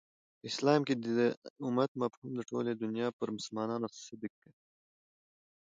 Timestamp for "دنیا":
2.75-3.07